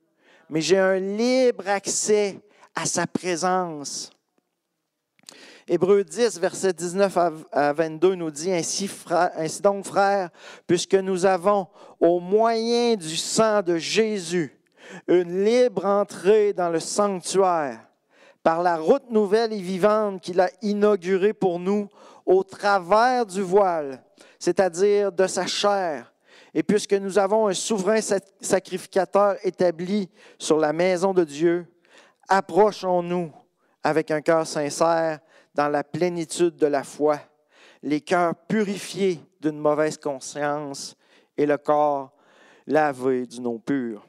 [0.49, 2.39] mais j'ai un libre accès
[2.75, 4.12] à sa présence.
[5.65, 7.17] Hébreu 10, verset 19
[7.54, 10.30] à 22 nous dit ainsi, ainsi donc, frères,
[10.67, 11.67] puisque nous avons,
[12.02, 14.60] au moyen du sang de Jésus,
[15.08, 17.80] une libre entrée dans le sanctuaire,
[18.43, 21.88] par la route nouvelle et vivante qu'il a inaugurée pour nous
[22.26, 24.04] au travers du voile,
[24.39, 26.13] c'est-à-dire de sa chair.
[26.54, 27.99] Et puisque nous avons un souverain
[28.41, 31.65] sacrificateur établi sur la maison de Dieu,
[32.28, 33.32] approchons-nous
[33.82, 35.19] avec un cœur sincère
[35.53, 37.19] dans la plénitude de la foi,
[37.81, 40.95] les cœurs purifiés d'une mauvaise conscience
[41.37, 42.11] et le corps
[42.65, 44.07] lavé d'une eau pure.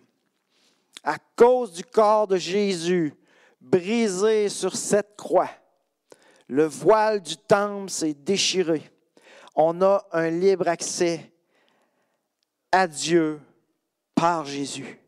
[1.03, 3.13] À cause du corps de Jésus
[3.61, 5.51] brisé sur cette croix,
[6.49, 8.91] le voile du temple s'est déchiré.
[9.55, 11.33] On a un libre accès
[12.73, 13.41] à Dieu
[14.15, 14.99] par Jésus.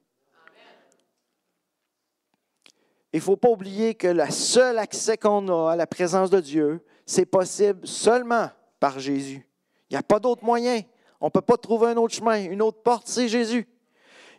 [3.12, 6.40] Il ne faut pas oublier que le seul accès qu'on a à la présence de
[6.40, 9.46] Dieu, c'est possible seulement par Jésus.
[9.88, 10.82] Il n'y a pas d'autre moyen.
[11.20, 13.66] On ne peut pas trouver un autre chemin, une autre porte, c'est Jésus.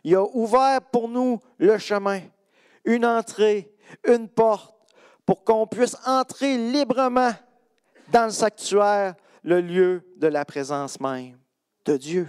[0.04, 2.20] Il a ouvert pour nous le chemin,
[2.84, 3.72] une entrée,
[4.06, 4.74] une porte,
[5.26, 7.32] pour qu'on puisse entrer librement
[8.12, 11.36] dans le sanctuaire, le lieu de la présence même
[11.84, 12.28] de Dieu.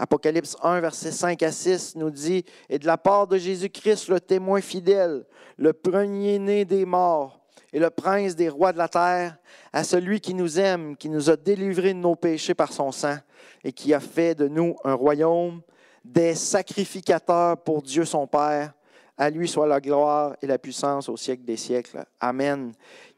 [0.00, 4.18] Apocalypse 1, verset 5 à 6 nous dit, Et de la part de Jésus-Christ, le
[4.18, 5.26] témoin fidèle,
[5.58, 7.38] le premier-né des morts
[7.70, 9.36] et le prince des rois de la terre,
[9.74, 13.18] à celui qui nous aime, qui nous a délivrés de nos péchés par son sang,
[13.62, 15.60] et qui a fait de nous un royaume,
[16.02, 18.72] des sacrificateurs pour Dieu son Père.
[19.18, 22.06] À lui soit la gloire et la puissance au siècle des siècles.
[22.18, 22.72] Amen.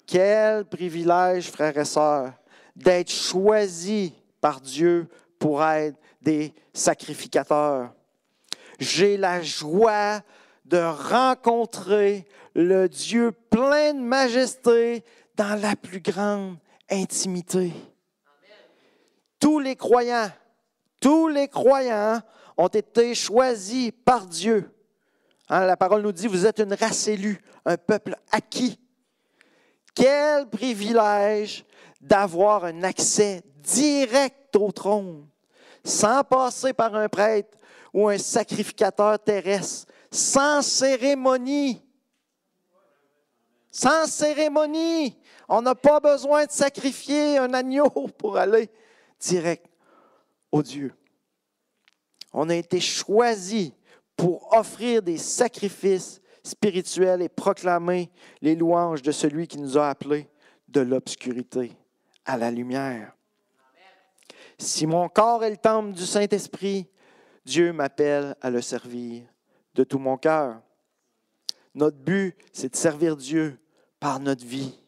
[0.04, 2.32] Quel privilège, frères et sœurs,
[2.74, 4.10] d'être choisis
[4.40, 5.06] par Dieu
[5.38, 7.92] pour être des sacrificateurs.
[8.78, 10.22] J'ai la joie
[10.64, 15.04] de rencontrer le Dieu plein de majesté
[15.36, 16.56] dans la plus grande
[16.90, 17.72] intimité.
[19.38, 20.30] Tous les croyants,
[21.00, 22.20] tous les croyants
[22.56, 24.70] ont été choisis par Dieu.
[25.48, 28.78] Hein, la parole nous dit, vous êtes une race élue, un peuple acquis.
[29.94, 31.64] Quel privilège
[32.00, 35.26] d'avoir un accès direct au trône,
[35.84, 37.58] sans passer par un prêtre
[37.92, 41.82] ou un sacrificateur terrestre, sans cérémonie.
[43.70, 45.18] Sans cérémonie.
[45.48, 48.70] On n'a pas besoin de sacrifier un agneau pour aller
[49.20, 49.66] direct
[50.50, 50.94] au Dieu.
[52.32, 53.74] On a été choisi
[54.16, 58.10] pour offrir des sacrifices spirituels et proclamer
[58.40, 60.28] les louanges de celui qui nous a appelés
[60.68, 61.72] de l'obscurité
[62.24, 63.12] à la lumière.
[64.62, 66.88] Si mon corps est le temple du Saint-Esprit,
[67.44, 69.24] Dieu m'appelle à le servir
[69.74, 70.62] de tout mon cœur.
[71.74, 73.58] Notre but, c'est de servir Dieu
[73.98, 74.78] par notre vie.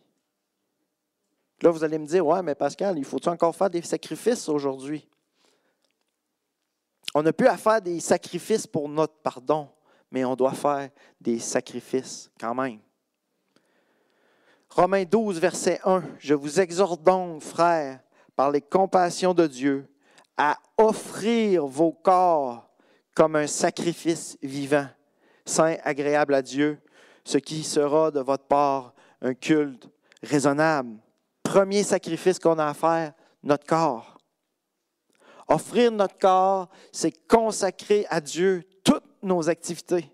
[1.60, 5.08] Là, vous allez me dire, ouais, mais Pascal, il faut-tu encore faire des sacrifices aujourd'hui?
[7.12, 9.68] On n'a plus à faire des sacrifices pour notre pardon,
[10.08, 10.88] mais on doit faire
[11.20, 12.78] des sacrifices quand même.
[14.70, 16.04] Romains 12, verset 1.
[16.20, 18.00] Je vous exhorte donc, frères,
[18.36, 19.86] par les compassions de Dieu,
[20.36, 22.68] à offrir vos corps
[23.14, 24.88] comme un sacrifice vivant,
[25.44, 26.78] saint, agréable à Dieu,
[27.24, 29.88] ce qui sera de votre part un culte
[30.22, 30.96] raisonnable.
[31.42, 33.12] Premier sacrifice qu'on a à faire,
[33.42, 34.18] notre corps.
[35.46, 40.10] Offrir notre corps, c'est consacrer à Dieu toutes nos activités,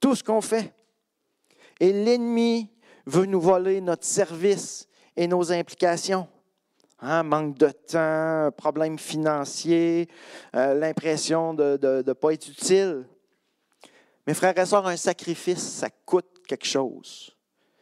[0.00, 0.72] tout ce qu'on fait.
[1.80, 2.70] Et l'ennemi
[3.06, 6.28] veut nous voler notre service et nos implications.
[7.04, 10.08] Hein, manque de temps, problème financier,
[10.54, 13.04] euh, l'impression de ne pas être utile.
[14.24, 17.36] Mes frères et sœurs, un sacrifice, ça coûte quelque chose.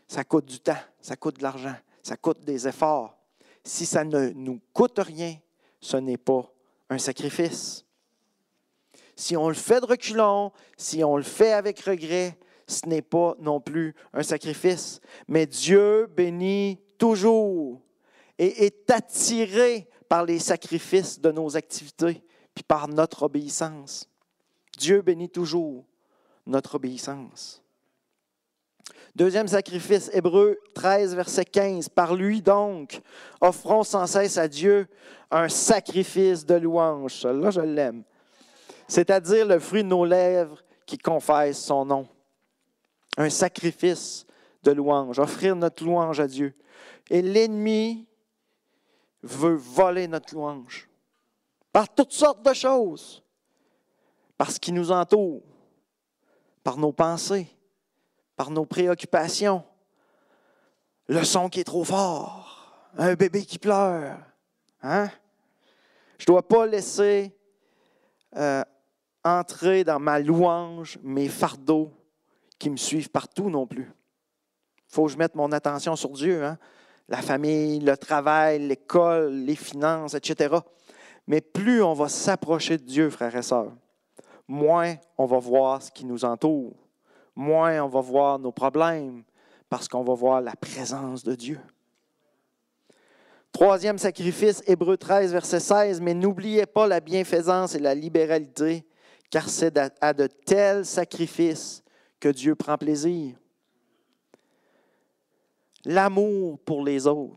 [0.08, 3.14] Ça coûte du temps, ça coûte de l'argent, ça coûte des efforts.
[3.62, 5.36] Si ça ne nous coûte rien,
[5.82, 6.50] ce n'est pas
[6.88, 7.84] un sacrifice.
[9.16, 13.36] Si on le fait de reculons, si on le fait avec regret, ce n'est pas
[13.38, 15.02] non plus un sacrifice.
[15.28, 17.82] Mais Dieu bénit toujours
[18.40, 22.24] et est attiré par les sacrifices de nos activités,
[22.54, 24.08] puis par notre obéissance.
[24.78, 25.84] Dieu bénit toujours
[26.46, 27.62] notre obéissance.
[29.14, 31.90] Deuxième sacrifice, Hébreu 13, verset 15.
[31.90, 33.02] Par lui donc,
[33.42, 34.88] offrons sans cesse à Dieu
[35.30, 37.12] un sacrifice de louange.
[37.16, 38.04] Celui-là, je l'aime.
[38.88, 42.08] C'est-à-dire le fruit de nos lèvres qui confesse son nom.
[43.18, 44.24] Un sacrifice
[44.62, 46.54] de louange, offrir notre louange à Dieu.
[47.10, 48.06] Et l'ennemi
[49.22, 50.88] veut voler notre louange
[51.72, 53.22] par toutes sortes de choses,
[54.36, 55.42] parce qu'il nous entoure,
[56.64, 57.48] par nos pensées,
[58.36, 59.64] par nos préoccupations,
[61.06, 64.18] le son qui est trop fort, un bébé qui pleure.
[64.82, 65.08] Hein?
[66.18, 67.36] Je ne dois pas laisser
[68.36, 68.62] euh,
[69.24, 71.92] entrer dans ma louange mes fardeaux
[72.58, 73.92] qui me suivent partout non plus.
[74.88, 76.58] Il faut que je mette mon attention sur Dieu, hein?
[77.10, 80.56] La famille, le travail, l'école, les finances, etc.
[81.26, 83.72] Mais plus on va s'approcher de Dieu, frères et sœurs,
[84.48, 86.72] moins on va voir ce qui nous entoure
[87.40, 89.22] moins on va voir nos problèmes
[89.68, 91.58] parce qu'on va voir la présence de Dieu.
[93.52, 98.86] Troisième sacrifice, Hébreu 13, verset 16, mais n'oubliez pas la bienfaisance et la libéralité,
[99.28, 101.82] car c'est à de tels sacrifices
[102.20, 103.34] que Dieu prend plaisir.
[105.84, 107.36] L'amour pour les autres.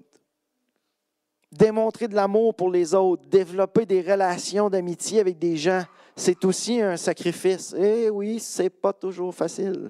[1.51, 5.83] Démontrer de l'amour pour les autres, développer des relations d'amitié avec des gens
[6.15, 7.73] c'est aussi un sacrifice.
[7.77, 9.89] Eh oui, c'est pas toujours facile.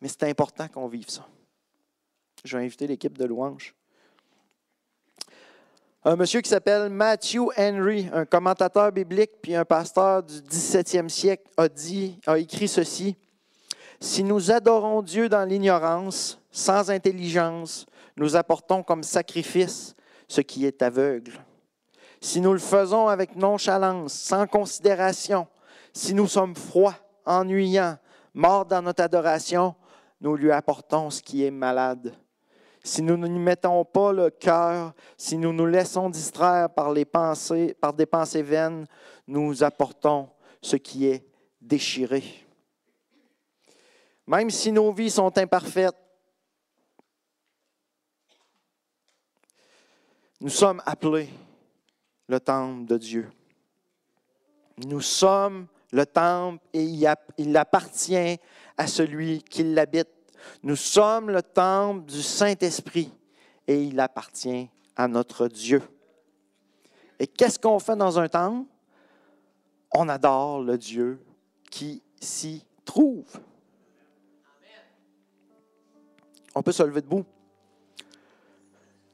[0.00, 1.26] Mais c'est important qu'on vive ça.
[2.44, 3.74] Je vais inviter l'équipe de louange.
[6.04, 11.50] Un monsieur qui s'appelle Matthew Henry, un commentateur biblique puis un pasteur du 17e siècle,
[11.56, 13.16] a dit, a écrit ceci.
[14.00, 17.86] Si nous adorons Dieu dans l'ignorance, sans intelligence,
[18.16, 19.94] nous apportons comme sacrifice
[20.28, 21.40] ce qui est aveugle
[22.20, 25.46] si nous le faisons avec nonchalance, sans considération,
[25.92, 27.98] si nous sommes froids, ennuyants,
[28.34, 29.74] morts dans notre adoration,
[30.20, 32.14] nous lui apportons ce qui est malade.
[32.82, 37.76] Si nous n'y mettons pas le cœur, si nous nous laissons distraire par, les pensées,
[37.80, 38.86] par des pensées vaines,
[39.26, 40.28] nous apportons
[40.62, 41.26] ce qui est
[41.60, 42.45] déchiré.
[44.26, 45.96] Même si nos vies sont imparfaites,
[50.40, 51.28] nous sommes appelés
[52.28, 53.30] le temple de Dieu.
[54.78, 56.84] Nous sommes le temple et
[57.38, 58.38] il appartient
[58.76, 60.08] à celui qui l'habite.
[60.62, 63.12] Nous sommes le temple du Saint-Esprit
[63.66, 65.82] et il appartient à notre Dieu.
[67.18, 68.68] Et qu'est-ce qu'on fait dans un temple?
[69.94, 71.24] On adore le Dieu
[71.70, 73.24] qui s'y trouve.
[76.56, 77.26] On peut se lever debout.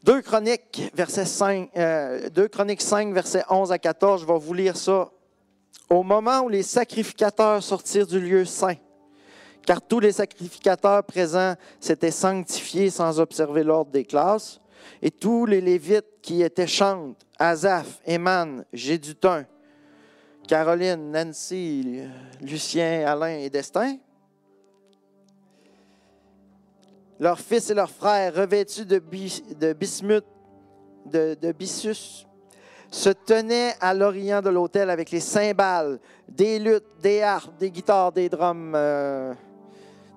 [0.05, 4.55] 2 Chroniques, verset 5, euh, 2 Chroniques 5, verset 11 à 14, je vais vous
[4.55, 5.11] lire ça.
[5.90, 8.76] Au moment où les sacrificateurs sortirent du lieu saint,
[9.66, 14.61] car tous les sacrificateurs présents s'étaient sanctifiés sans observer l'ordre des classes,
[15.03, 19.47] et tous les Lévites qui étaient chantes, Azaph, Eman, Gédutin,
[20.47, 22.03] Caroline, Nancy,
[22.40, 23.97] Lucien, Alain et Destin,
[27.23, 30.25] leurs fils et leurs frères, revêtus de, bismuth,
[31.07, 31.55] de, de
[32.91, 38.11] se tenaient à l'orient de l'autel avec les cymbales, des luttes, des harpes, des guitares,
[38.11, 39.33] des drums, euh,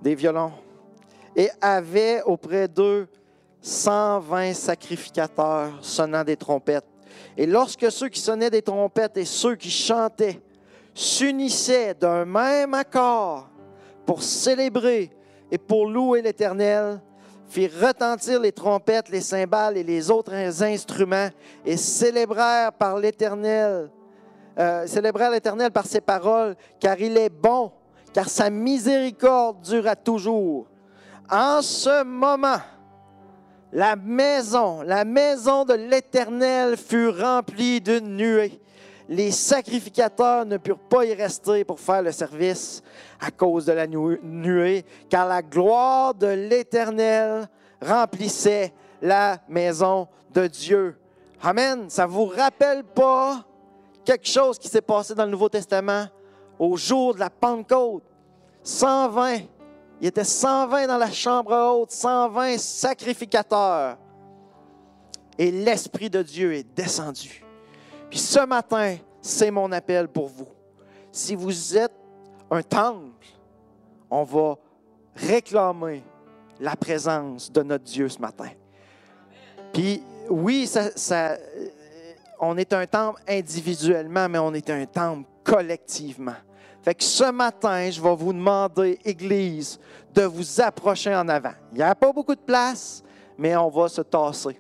[0.02, 0.54] des violons,
[1.36, 3.08] et avaient auprès d'eux
[3.62, 6.88] 120 sacrificateurs sonnant des trompettes.
[7.38, 10.42] Et lorsque ceux qui sonnaient des trompettes et ceux qui chantaient
[10.96, 13.48] s'unissaient d'un même accord
[14.08, 15.12] pour célébrer
[15.52, 17.00] et pour louer l'Éternel,
[17.48, 21.30] firent retentir les trompettes, les cymbales et les autres instruments
[21.66, 23.90] et célébrèrent par l'Éternel,
[24.58, 27.72] euh, célébrèrent l'Éternel par ses paroles, car il est bon,
[28.14, 30.68] car sa miséricorde dure à toujours.
[31.30, 32.60] En ce moment,
[33.72, 38.60] la maison, la maison de l'Éternel fut remplie d'une nuée
[39.08, 42.82] les sacrificateurs ne purent pas y rester pour faire le service
[43.20, 47.48] à cause de la nuée, car la gloire de l'Éternel
[47.82, 50.98] remplissait la maison de Dieu.
[51.42, 51.90] Amen.
[51.90, 53.46] Ça ne vous rappelle pas
[54.04, 56.08] quelque chose qui s'est passé dans le Nouveau Testament
[56.58, 58.04] au jour de la Pentecôte?
[58.64, 59.36] 120.
[60.02, 63.98] Il y était 120 dans la chambre haute, 120 sacrificateurs.
[65.38, 67.45] Et l'Esprit de Dieu est descendu.
[68.16, 70.48] Puis ce matin, c'est mon appel pour vous.
[71.12, 71.92] Si vous êtes
[72.50, 73.28] un temple,
[74.10, 74.56] on va
[75.18, 76.02] réclamer
[76.62, 78.48] la présence de notre Dieu ce matin.
[79.74, 81.36] Puis oui, ça,
[82.40, 86.36] on est un temple individuellement, mais on est un temple collectivement.
[86.84, 89.78] Fait que ce matin, je vais vous demander, Église,
[90.14, 91.54] de vous approcher en avant.
[91.74, 93.04] Il n'y a pas beaucoup de place,
[93.38, 94.58] mais on va se tasser.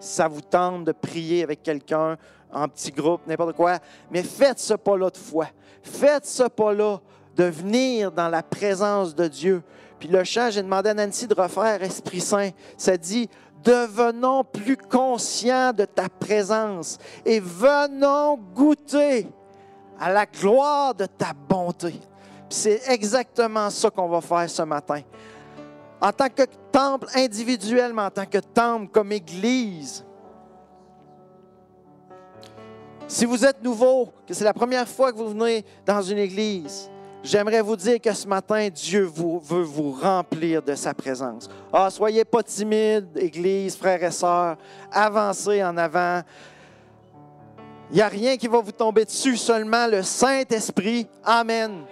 [0.00, 2.18] Si ça vous tente de prier avec quelqu'un,
[2.56, 3.78] en petit groupe, n'importe quoi.
[4.10, 5.46] Mais faites ce pas-là de foi.
[5.82, 7.00] Faites ce pas-là
[7.36, 9.62] de venir dans la présence de Dieu.
[9.98, 12.50] Puis le chant, j'ai demandé à Nancy de refaire Esprit Saint.
[12.78, 13.28] Ça dit,
[13.62, 19.28] devenons plus conscients de ta présence et venons goûter
[20.00, 22.00] à la gloire de ta bonté.
[22.48, 25.02] C'est exactement ça qu'on va faire ce matin.
[26.00, 26.42] En tant que
[26.72, 30.05] temple individuellement, en tant que temple comme Église,
[33.08, 36.90] si vous êtes nouveau, que c'est la première fois que vous venez dans une église,
[37.22, 41.48] j'aimerais vous dire que ce matin, Dieu veut vous remplir de sa présence.
[41.72, 44.56] Ah, soyez pas timides, église, frères et sœurs,
[44.90, 46.22] avancez en avant.
[47.90, 51.06] Il n'y a rien qui va vous tomber dessus, seulement le Saint-Esprit.
[51.24, 51.84] Amen.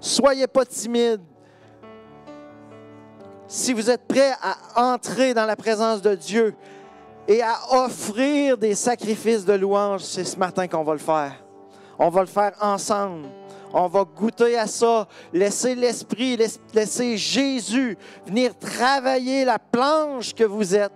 [0.00, 1.22] Soyez pas timides.
[3.48, 6.54] Si vous êtes prêts à entrer dans la présence de Dieu,
[7.28, 11.34] et à offrir des sacrifices de louange, c'est ce matin qu'on va le faire.
[11.98, 13.28] On va le faire ensemble.
[13.74, 16.38] On va goûter à ça, laisser l'Esprit,
[16.72, 20.92] laisser Jésus venir travailler la planche que vous êtes,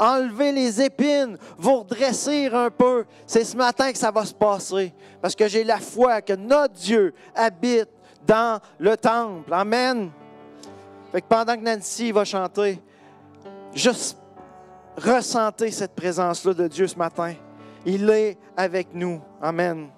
[0.00, 3.04] enlever les épines, vous redresser un peu.
[3.24, 6.74] C'est ce matin que ça va se passer, parce que j'ai la foi que notre
[6.74, 7.90] Dieu habite
[8.26, 9.54] dans le temple.
[9.54, 10.10] Amen.
[11.12, 12.82] Fait que pendant que Nancy va chanter,
[13.74, 14.18] juste
[14.98, 17.34] Ressentez cette présence-là de Dieu ce matin.
[17.86, 19.20] Il est avec nous.
[19.40, 19.90] Amen.